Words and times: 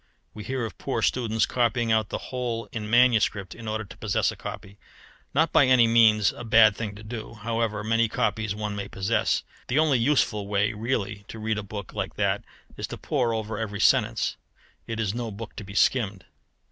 We 0.33 0.43
hear 0.43 0.65
of 0.65 0.79
poor 0.79 1.03
students 1.03 1.45
copying 1.45 1.91
out 1.91 2.09
the 2.09 2.17
whole 2.33 2.65
in 2.71 2.89
manuscript 2.89 3.53
in 3.53 3.67
order 3.67 3.83
to 3.83 3.97
possess 3.97 4.31
a 4.31 4.35
copy 4.35 4.79
not 5.31 5.51
by 5.51 5.67
any 5.67 5.85
means 5.85 6.31
a 6.31 6.43
bad 6.43 6.75
thing 6.75 6.95
to 6.95 7.03
do, 7.03 7.35
however 7.35 7.83
many 7.83 8.07
copies 8.09 8.55
one 8.55 8.75
may 8.75 8.87
possess. 8.87 9.43
The 9.67 9.77
only 9.77 9.99
useful 9.99 10.47
way 10.47 10.73
really 10.73 11.23
to 11.27 11.37
read 11.37 11.59
a 11.59 11.61
book 11.61 11.93
like 11.93 12.15
that 12.15 12.43
is 12.77 12.87
to 12.87 12.97
pore 12.97 13.31
over 13.31 13.59
every 13.59 13.79
sentence: 13.79 14.37
it 14.87 14.99
is 14.99 15.13
no 15.13 15.29
book 15.29 15.55
to 15.57 15.63
be 15.63 15.75
skimmed. 15.75 16.25